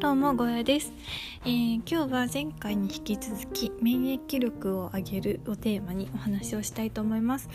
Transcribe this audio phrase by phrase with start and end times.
[0.00, 0.94] どうもゴヤです、
[1.44, 7.50] えー、今日は前回に引き続き免疫力を上げるをテーマにお話をしたいと思います。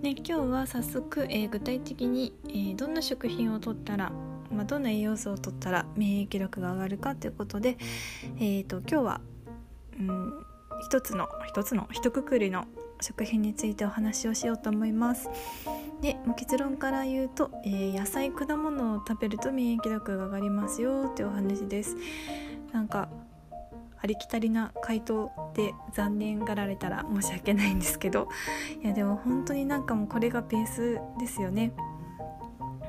[0.00, 4.12] で今日は早速、えー、具体的に、えー、どんな食品をとったら
[4.52, 7.76] まあ、どんな栄養素をとったら免疫力が上がるかということで、
[8.38, 9.20] えーと、今日は、
[9.98, 10.44] うん、
[10.82, 12.66] 一つの一つの一括りの
[13.00, 15.28] 食品についてお話をしようと思います。
[16.00, 21.96] で結論から言うと、えー、野菜果物を食べると免疫力が上がりますよっていうお話です。
[22.72, 23.08] なんか
[24.02, 28.28] ありきたりな回答で残念がられたら申し訳ないんですけど。
[28.82, 31.72] いやでも本当になんかもうこれがベースですよね。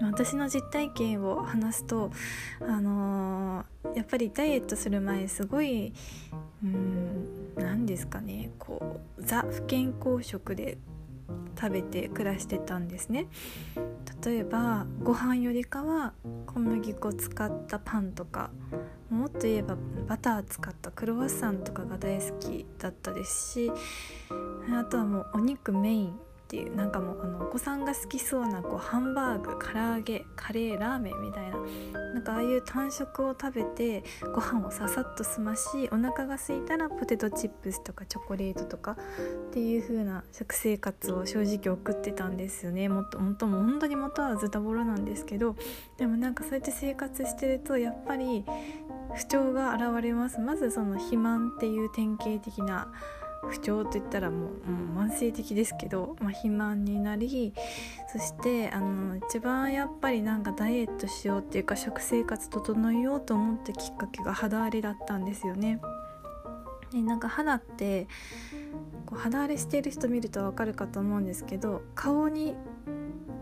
[0.02, 2.10] 私の実体験を話すと
[2.60, 5.94] あのー、やっぱりダイエットする前すごい
[6.64, 10.78] うん何ですかねこうザ不健康食で
[11.60, 13.28] 食べて暮らしてたんですね。
[14.24, 16.14] 例えばご飯よりかは
[16.46, 18.52] 小麦粉使ったパンとか
[19.10, 23.72] もっと言えばバター使ったクロワッサンとかが大好きだったですし
[24.72, 26.20] あとはもうお肉メイン
[26.52, 31.58] っていうなんかもうあのお子さんが好きそうなこうハンバーグ唐揚げカレーラーメンみたいな。
[32.14, 34.04] なんかああいう単食を食べて
[34.36, 38.98] ご飯をささっと済ましお腹が空いたらポテトチップスとかチョコレートとか
[39.48, 42.90] っていう風な食生活を正直送ってたんですよね。
[42.90, 45.56] もっともっとも本当に元はズタボロなんですけど
[45.98, 48.44] でもなんかそうやって生活してるとやっぱり
[49.16, 50.42] 不調が現れます。
[50.42, 52.92] まずその肥満っていう典型的な
[53.50, 57.54] 不調といったらもうもう慢性的ですけど、まあ、肥満になり
[58.12, 65.82] そしてあの一番やっぱりなんかダイエットしようっていうか食生活整えようと思ったきっかけが肌荒れだったんですよね。
[66.92, 68.08] でなんか肌って
[69.06, 72.56] こう肌荒れしている人見ると分かるかと思うんですけど顔に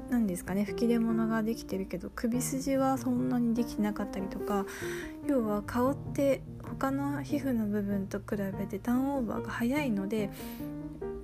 [0.10, 4.66] 何ですかね吹き出物ができてるけど首筋はそんなにできてなかったりとか
[5.28, 6.42] 要は顔って
[6.80, 10.30] 他の皮膚の部分と比べてターンオーバーが早いので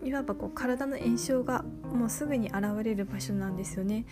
[0.05, 4.05] いわばこう体の炎症がもうすぐに現れる場所なんですよね。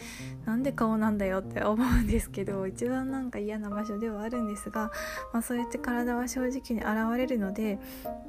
[0.45, 4.91] なんで顔なんだよって思うんですけど一番なんか嫌な場所ではあるんですが、
[5.31, 7.79] まあ、そうやって体は正直に現れるので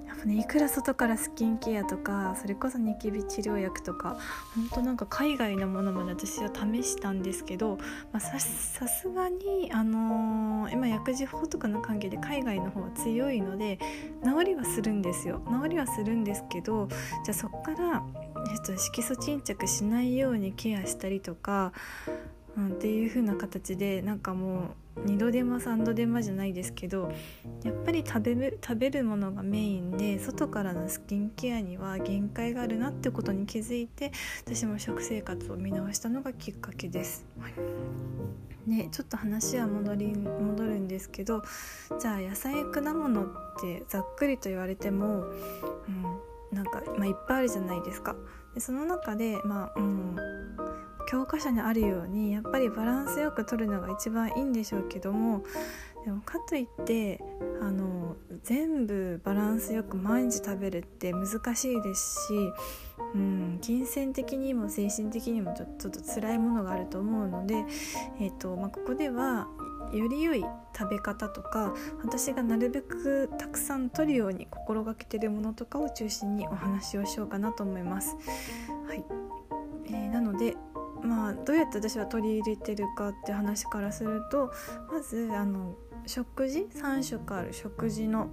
[0.07, 4.19] やっぱねいくら外からスキンケアとかそれこそニキビ治療薬とか
[4.55, 7.79] 本当なんか海外のものまで私は試したんですけど、
[8.13, 13.79] まあ、さすがにあのー、今薬事法とかの関係で海外の方は強いので
[14.23, 15.41] 治りはするんですよ。
[15.63, 16.89] 治りはするんですけど
[17.25, 18.03] じゃあそこから
[18.47, 21.73] ちょっと色素沈着しないようにケアしたりとか、
[22.57, 27.13] うん、っていう風な形でなんかもう2度手間3度手間じゃないですけど
[27.65, 34.13] やっぱり食べる食べるものがメインで外からのスキンケアには限界があるなってことに気づいて
[34.45, 37.27] 私も食生活を見直したのがきっかけです。
[38.67, 41.43] ね、ちょっと話は戻り戻るんですけど
[42.01, 43.27] じゃあ野菜果物っ
[43.61, 45.35] てざっくりと言われても、うん、
[46.55, 48.17] なんか、まあ、いっぱいあるじゃないですか。
[48.55, 50.17] でその中で、まあうん、
[51.07, 55.43] 教科書にあるようにやっぱりバランスよく取るのが一番いいんでしょうけども
[56.05, 57.21] でもかといって
[57.61, 62.35] あの全部バランスよく毎日食べるって難しいですし、
[63.15, 67.65] うん、金銭的にも精神的にもちょっと辛いものがあると思うので、
[68.21, 69.49] えーとまあ、ここでは
[69.95, 70.45] より良い
[70.77, 78.17] 食べ方とか私がなるべくたくさん取るように心がけてるものとかを中心にお話をしようかなと思います。
[78.89, 79.05] はい
[79.87, 80.57] えー、なので
[81.03, 84.53] まあどうやって私は取り入れてるかって話からすると
[84.91, 88.31] まずあの食事3食ある食事の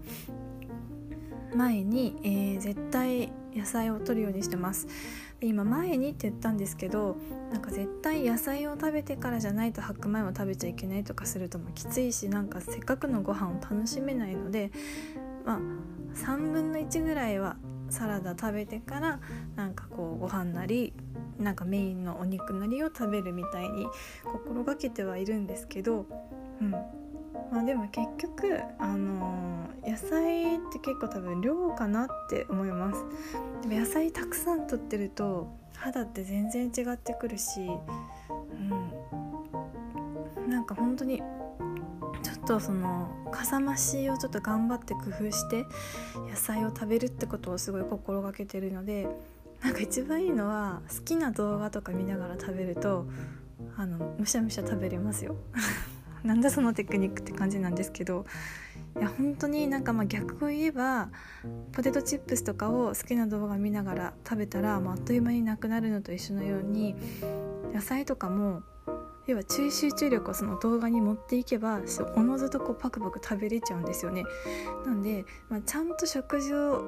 [1.55, 4.87] 前に、えー、絶対野菜を摂るようにしてます
[5.41, 7.17] 今前にって言ったんですけど
[7.51, 14.71] なんか絶対野菜を食べてからじゃないと白米を食べちゃいけないとかするともきついしなんかせっかくのご飯を楽しめないので
[15.45, 15.59] まあ
[16.15, 17.57] 3分の1ぐらいは
[17.89, 19.19] サラダ食べてから
[19.55, 20.93] なんかこうご飯なり
[21.39, 23.87] なんかメインのお肉なりを食べるみたいに
[24.23, 26.05] 心がけてはいるんですけど、
[26.61, 26.73] うん、
[27.51, 33.03] まあでも結局あのー、野菜って結構多分量かなって思います。
[33.61, 37.63] でも野菜たくさん取ってると肌って全然違ってくるしう
[40.47, 40.49] ん。
[40.49, 45.65] なんか本当にちょっとそのかさ増しをちょっと頑張って工夫して
[46.29, 49.07] 野菜を食べるってことをすごい心がけてるので
[49.61, 53.05] なんか一番いいのは好きな動画とか見ながら食べると
[53.77, 55.35] あのむしゃむしゃ食べれますよ。
[56.23, 58.25] なんだそのテクニックって感じなんですけど
[58.99, 61.09] いや本当になんかまあ逆を言えば
[61.71, 66.95] ポテトチップスとかを好きな動画見ながら食べたら、まあ、あっという間になくなるのと一緒のように
[67.73, 68.63] 野菜とかも
[69.27, 71.79] 要は注集中力をその動画に持っていけば
[72.15, 74.23] おのずとこうパクパク食べれちゃうんですよね。
[74.85, 76.83] なんで、まあ、ちゃんと食事を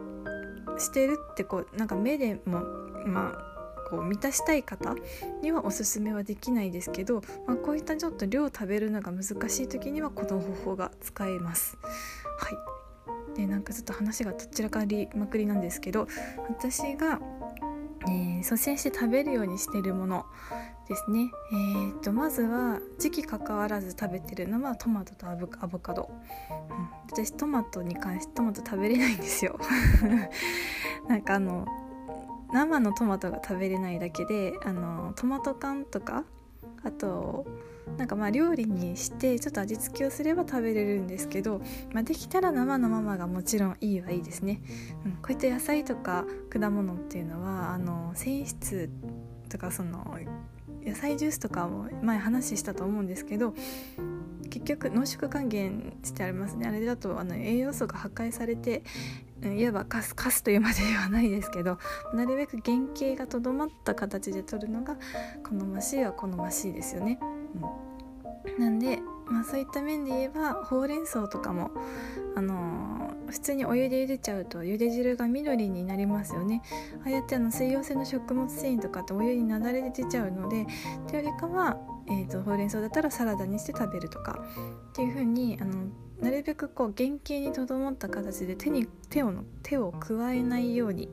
[0.78, 2.62] してるってこうなんか目でも
[3.06, 3.53] まあ
[3.94, 4.96] こう満たしたい方
[5.44, 11.78] にはおすすめはできないですけど、まあ、こういったちょっと量食べるのが難しい時にはこの方法が使えます。
[12.40, 13.38] はい。
[13.38, 16.08] でなんかちょっと話がどちらかりまくりなんですけど
[16.50, 17.20] 私が、
[18.08, 20.26] えー、率先して食べるようにしてるもの
[20.88, 25.48] ですね、えーと、まずは時期関わらず食べてるのはトマトとアボ
[25.80, 26.12] カド、
[26.50, 29.60] うん、私トマトに関してトマト食べれないんですよ。
[31.08, 31.66] なんかあの
[32.54, 36.24] 生のトマトが食べれないだけであのトマト缶とか
[36.84, 37.46] あと
[37.98, 41.62] なんかまあ料理にしてちょっと味付けをすれば食べれるんですけど、
[41.92, 44.62] まあ、できたら生のままがもちろんいいはいいですね、
[45.06, 48.90] うん、こういった野菜とか果物っていうのはあの繊維質
[49.50, 50.18] とかその
[50.86, 53.54] 野菜ジュースとかも前話したと思うんですけど
[54.50, 56.68] 結局濃縮還元してありますね。
[56.68, 58.84] あれだとあの栄養素が破壊されて
[59.52, 61.78] いわばカスカスというまでではないですけど
[62.14, 64.98] なるべく原型がとどまった形で取るのが
[65.48, 67.20] 好ましいは好ましいですよね。
[68.48, 71.72] うん、なんで、まあ、そういった面で言えばほうれん草とかも、
[72.36, 76.62] あのー、普通にお湯で茹でちゃうと茹で汁が緑になりますよね
[77.04, 80.66] ああやってあの水溶性の食物繊維とかってお湯になだれで出ちゃうので
[81.08, 84.44] というよりかは、えーと、ほうれん草だったらサラダにして食べるとか
[84.90, 85.88] っていう風にあの
[86.24, 91.10] なるべくこう原型にとどまった形で手に手を手を加えないように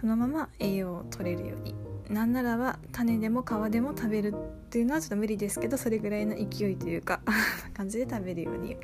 [0.00, 1.74] そのまま栄養を取れるように。
[2.08, 7.22] なんならば種でも皮でも食べるっていうのはちょっと無理ですけどそれぐらいの勢いというか
[7.72, 8.76] 感じで食べるように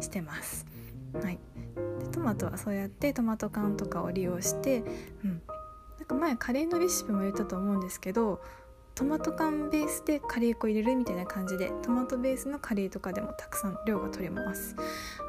[0.00, 0.66] してます。
[1.12, 1.38] はい、
[2.00, 4.82] でトマトはそうやってトマト缶とかを利用して、
[5.22, 5.42] うん、
[5.98, 8.40] なんか前カレーのレシピも言ったと思うんですけど
[8.94, 14.76] トマト缶ベースでカレー粉入れるみたいな感じでトマトベースのカレーとかでもたくさん量が取れます。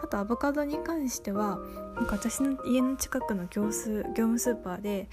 [0.03, 1.57] あとアボカドに関しては
[1.95, 5.09] なんか私の家の近くの業ス業務スーパーで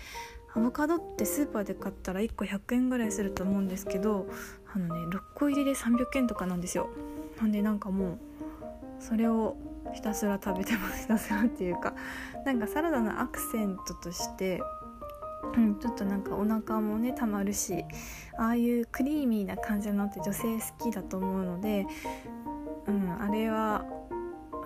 [0.54, 4.26] アボカドってスーパーで買ったら1個100円ぐらいすると思うんですけど
[4.74, 6.90] あのね6個入りで300円とかなんですよ。
[7.40, 8.18] なんでなんかもう
[9.00, 9.56] それを
[9.94, 11.02] ひたすら食べてます。
[11.02, 11.94] ひたすらっていうか
[12.44, 14.60] なんかサラダのアクセントとして
[15.54, 17.84] うん、ちょっとなんかお腹もねたまるし
[18.38, 21.86] ああいうクリーミーな感じのって女性好きだと思うので、
[22.86, 23.84] うん、あれは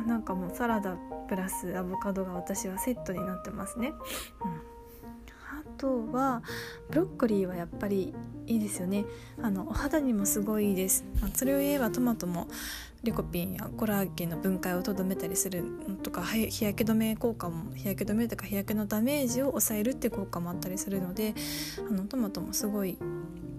[0.06, 0.96] なんかもうサラダ
[1.28, 3.92] プラスアボカドが私はセットになってますね。
[4.44, 4.75] うん
[5.76, 6.42] とは
[6.90, 8.14] ブロッコリーはやっぱり
[8.46, 9.04] いいですよね。
[9.42, 11.04] あのお肌にもすごいいいです。
[11.20, 12.48] まそれを言えばトマトも
[13.02, 15.64] リコピンやコラーゲンの分解をとどめたりする
[16.02, 21.34] とか日焼け止め効果も日焼け止めとか日焼けのダメージを抑えるって効果もあったりするので
[21.88, 22.98] あのトマトもすごい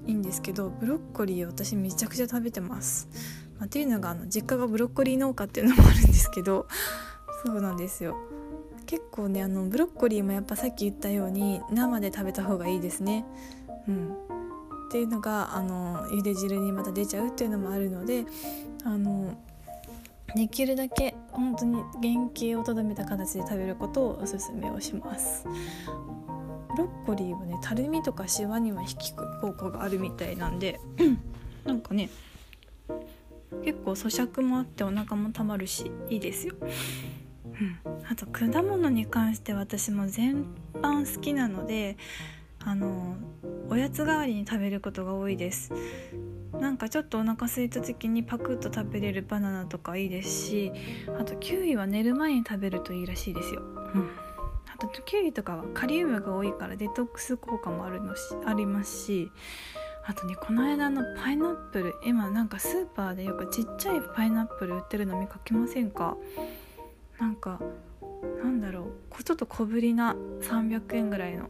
[0.05, 3.07] いいんですけどブロッコリー私めちゃくちゃ食べてます。
[3.57, 6.67] まあ、っていうのがあの実家がブロッコリー農家っていうのもあるんですけど
[7.45, 8.15] そうなんですよ。
[8.87, 13.25] 結構ねあのブロッコリーもやっぱさっき言ったように生で食べた方がいいですね。
[13.87, 14.13] うん、
[14.87, 18.25] っていうのがあの茹で汁にまた出ちゃうっていうのもあるので
[18.83, 19.37] あの
[20.35, 25.45] できるだけ本当に原型をとどめた形で食べることをおすすめをします。
[26.75, 30.79] ブロッコリーはねたるみとかシワには引き効果があるみたいなんで
[31.65, 32.09] なんかね
[33.63, 36.55] 結構咀嚼もあってお腹もたまるしいいですよ。
[37.59, 41.97] うん、あと果物に関して私も全般好きなので
[42.59, 43.17] あの
[43.69, 45.73] おやつ代わりに食べることが多いです。
[46.53, 50.71] なんかちょっとお腹空いた時にパクッと食べれるバナナとかいいですし
[51.19, 53.63] あとキウイは寝る前に食べるといいらしいですよ、う
[53.99, 54.09] ん、
[54.73, 59.31] あとキウイとかはカリウムが多いからデトックス効果もあるのしありますし
[60.07, 66.17] あとねこの間のパイナップル今なんかスーパーでよくちっちゃいパイナップル売ってるの見かけませんか？
[67.19, 67.59] なんか
[68.43, 69.23] なんだろう。
[69.23, 71.49] ちょっと小ぶりな300円ぐらいの。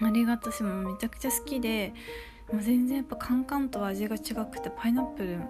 [0.00, 1.92] あれが私もめちゃくちゃ好きで
[2.52, 5.40] もう全然やっぱカンカンと味が違くてパイナップルやっ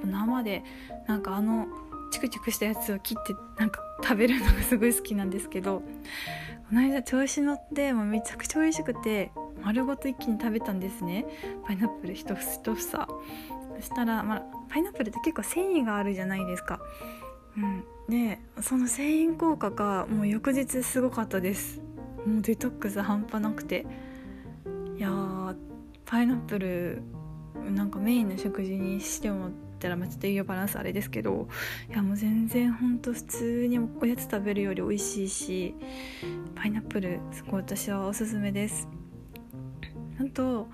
[0.00, 0.62] ぱ生で
[1.06, 1.66] なんかあの
[2.10, 5.80] チクチクしたやつを切ってなんか食べるのがすごい好きなんですけど
[6.68, 9.30] この間調子乗ってもうめちゃくちゃ美味しくて
[9.62, 11.26] 丸ごと一気に食べたんですね。
[11.64, 13.06] パイナップル一房一房。
[13.76, 16.80] そしたら、まあ、パイナップルって結構繊維があるじゃないですか。
[17.58, 21.80] うん、でその繊維効果がもう翌日すごかったです。
[22.24, 23.86] もうデトックス半端なくて。
[24.96, 25.54] いや
[26.04, 27.02] パイナップル
[27.70, 31.48] なんかメインの食事にしてもったら、ま、ちょっと栄養バランスあれですけど
[31.88, 35.74] いやもう全然ほんと普通におやつ食べるより美味しいし
[36.56, 38.88] パイナップルすごい私はおすすめです。
[40.20, 40.68] あと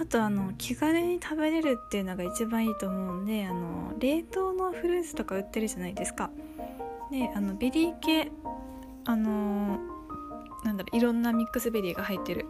[0.00, 6.30] あとあの気軽に食べれるっていうのが一番いいと思うんであの冷凍のフルーツとか売ってるじゃないですか。
[7.10, 8.30] であのベリー系
[9.04, 9.78] あの
[10.64, 12.46] なんだろういろんなミックスベリーが入ってる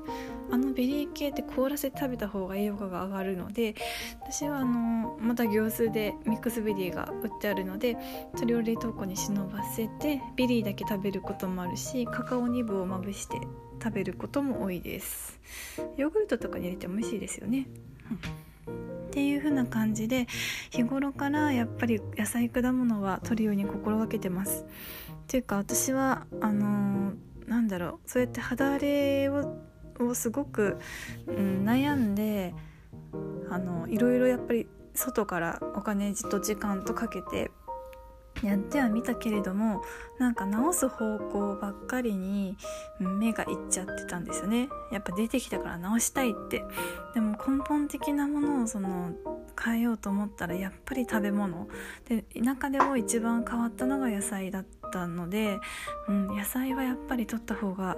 [0.50, 3.74] あのベリー系って凍らせて食べた方が栄養価が上がるので
[4.22, 7.96] 私はあのまた業スーでミックスベリーが売ってあるので
[8.36, 13.38] それを冷凍庫に忍ばせてベリーだけ食べることもあるしカカオニブをまぶして
[13.82, 15.38] 食べることも多いです。
[15.96, 17.66] ヨーグルトとかに入れても美味しいですよね、
[18.66, 20.26] うん、っていう風な感じで
[20.70, 24.64] 日頃からやっぱり野菜果物は取るように心がけてます。
[24.64, 24.66] っ
[25.28, 29.56] ていうか私はあのー、なんだろうそうやって肌荒れを
[29.98, 30.78] をすごく、
[31.26, 32.54] うん、悩んで
[33.50, 37.50] あのいろいろやっぱり外からお金と時間とかけて
[38.42, 39.82] やってはみたけれども
[40.18, 42.56] なんか直す方向ばっかりに
[43.00, 44.68] 目がいっちゃってたんですよね。
[44.92, 46.64] やっぱ出てきたから直したいって。
[47.14, 49.12] でも根本的なものをその
[49.62, 51.68] 変えようと思ったらやっぱり食べ物。
[52.08, 55.58] で田舎でも一番変わったのが野菜だったので、
[56.08, 57.96] うん、野菜はやっぱり取った方が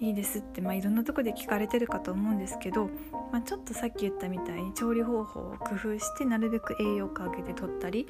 [0.00, 2.90] いいですって、まあ、いろんなとこで聞かれてるかと思うんですけど、
[3.32, 8.06] まあ、ちょっとさっき言ったみたいに調理方法を工夫してなるべく栄養価を上げて取ったり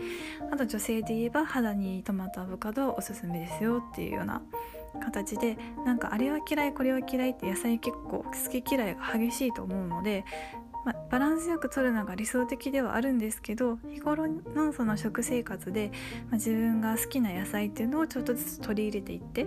[0.52, 4.42] あと女性で言えば肌にトマトアボカドはおすすめですよっていうような
[5.00, 10.24] 形でなんかあれは嫌いこれは嫌いって野菜結構好き嫌いが激しいと思うので
[10.84, 15.90] まあ、バランスよく取るのが理想的ではあるんですけど日頃のその食生活で、
[16.30, 19.46] まあ、自分が好きな野菜っていうのをちょっとずつ取り入れていって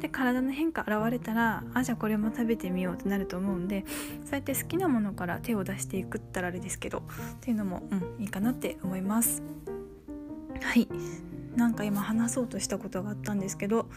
[0.00, 3.84] で体の変化現れたらあじゃあこれも食べてみようってなると思うんで
[4.24, 7.02] そうやって好きなものから手を出していくったらあれですけどっ
[7.40, 9.42] ていうのも、うん、いいかなって思います。
[10.60, 10.88] はい
[11.56, 13.88] なんか今話そうとしたことがあったんですけど、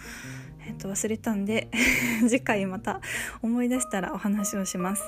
[0.65, 1.69] えっと、忘れたんで
[2.27, 3.01] 次回また
[3.41, 5.03] 思い出したらお話をします。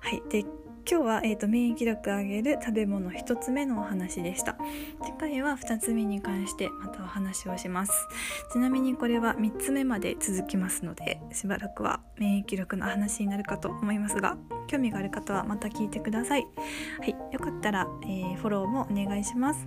[0.00, 0.44] はい、で
[0.88, 4.56] 今日は、えーと、免疫力上げる食べ物1つ目のお話でした。
[5.02, 7.92] 次回は2つ目に関してまたお話をします。
[8.52, 14.36] ちなみにこれは3つ目まで続きますのでしばらくは免疫力の話になるかと思いますが
[14.66, 16.46] 興味がある方はまた聞いてください。
[16.98, 19.66] はいよかったら、えー、フォローもお願いします。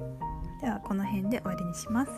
[0.62, 2.12] ではこの辺で終わりにします。